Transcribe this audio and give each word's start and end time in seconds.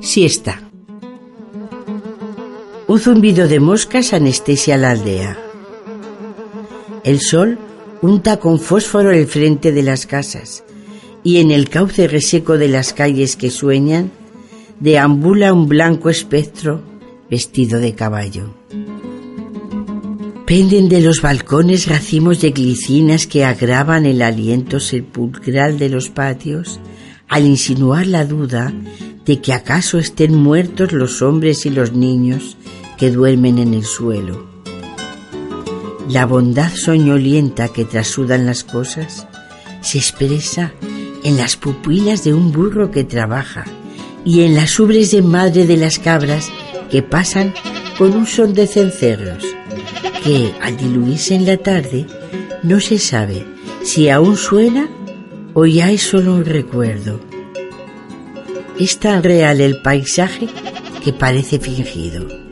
Siesta. 0.00 0.60
Un 2.86 3.00
zumbido 3.00 3.48
de 3.48 3.60
moscas 3.60 4.12
anestesia 4.12 4.76
la 4.76 4.90
aldea. 4.90 5.38
El 7.04 7.20
sol 7.20 7.58
unta 8.02 8.38
con 8.38 8.60
fósforo 8.60 9.12
el 9.12 9.26
frente 9.26 9.72
de 9.72 9.82
las 9.82 10.04
casas 10.04 10.62
y 11.24 11.38
en 11.38 11.50
el 11.50 11.70
cauce 11.70 12.06
reseco 12.06 12.58
de 12.58 12.68
las 12.68 12.92
calles 12.92 13.36
que 13.36 13.48
sueñan 13.48 14.10
deambula 14.78 15.54
un 15.54 15.68
blanco 15.68 16.10
espectro 16.10 16.82
vestido 17.30 17.80
de 17.80 17.94
caballo. 17.94 18.52
Penden 20.48 20.88
de 20.88 21.02
los 21.02 21.20
balcones 21.20 21.88
racimos 21.88 22.40
de 22.40 22.52
glicinas 22.52 23.26
que 23.26 23.44
agravan 23.44 24.06
el 24.06 24.22
aliento 24.22 24.80
sepulcral 24.80 25.78
de 25.78 25.90
los 25.90 26.08
patios 26.08 26.80
al 27.28 27.44
insinuar 27.44 28.06
la 28.06 28.24
duda 28.24 28.72
de 29.26 29.42
que 29.42 29.52
acaso 29.52 29.98
estén 29.98 30.34
muertos 30.34 30.92
los 30.92 31.20
hombres 31.20 31.66
y 31.66 31.70
los 31.70 31.92
niños 31.92 32.56
que 32.96 33.10
duermen 33.10 33.58
en 33.58 33.74
el 33.74 33.84
suelo. 33.84 34.48
La 36.08 36.24
bondad 36.24 36.72
soñolienta 36.72 37.68
que 37.68 37.84
trasudan 37.84 38.46
las 38.46 38.64
cosas 38.64 39.26
se 39.82 39.98
expresa 39.98 40.72
en 41.24 41.36
las 41.36 41.58
pupilas 41.58 42.24
de 42.24 42.32
un 42.32 42.52
burro 42.52 42.90
que 42.90 43.04
trabaja 43.04 43.66
y 44.24 44.44
en 44.44 44.54
las 44.54 44.80
ubres 44.80 45.10
de 45.10 45.20
madre 45.20 45.66
de 45.66 45.76
las 45.76 45.98
cabras 45.98 46.48
que 46.90 47.02
pasan 47.02 47.52
con 47.98 48.14
un 48.14 48.26
son 48.26 48.54
de 48.54 48.66
cencerros, 48.66 49.44
que 50.22 50.52
al 50.60 50.76
diluirse 50.76 51.34
en 51.34 51.46
la 51.46 51.56
tarde 51.56 52.06
no 52.62 52.80
se 52.80 52.98
sabe 52.98 53.46
si 53.82 54.08
aún 54.08 54.36
suena 54.36 54.88
o 55.54 55.66
ya 55.66 55.90
es 55.90 56.02
solo 56.02 56.34
un 56.34 56.44
recuerdo. 56.44 57.20
Es 58.78 58.98
tan 58.98 59.22
real 59.22 59.60
el 59.60 59.82
paisaje 59.82 60.48
que 61.02 61.12
parece 61.12 61.58
fingido. 61.58 62.47